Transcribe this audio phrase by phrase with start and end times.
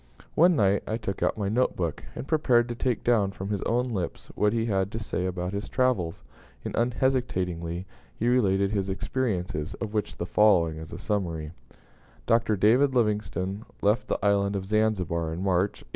[0.33, 3.61] One night I took out my note book, and prepared to take down from his
[3.67, 6.23] own lips what he had to say about his travels;
[6.65, 7.85] and unhesitatingly
[8.17, 11.51] he related his experiences, of which the following is a summary:
[12.25, 12.55] Dr.
[12.55, 15.89] David Livingstone left the Island of Zanzibar in March, 1866.